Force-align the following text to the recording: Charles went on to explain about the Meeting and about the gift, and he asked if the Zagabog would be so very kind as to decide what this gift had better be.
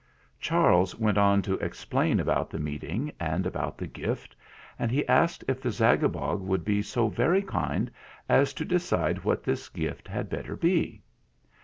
Charles 0.39 0.95
went 0.97 1.19
on 1.19 1.43
to 1.43 1.59
explain 1.59 2.19
about 2.19 2.49
the 2.49 2.57
Meeting 2.57 3.11
and 3.19 3.45
about 3.45 3.77
the 3.77 3.85
gift, 3.85 4.35
and 4.79 4.89
he 4.89 5.07
asked 5.07 5.43
if 5.47 5.61
the 5.61 5.69
Zagabog 5.69 6.41
would 6.41 6.65
be 6.65 6.81
so 6.81 7.07
very 7.07 7.43
kind 7.43 7.91
as 8.27 8.51
to 8.55 8.65
decide 8.65 9.23
what 9.23 9.43
this 9.43 9.69
gift 9.69 10.07
had 10.07 10.27
better 10.27 10.55
be. 10.55 11.03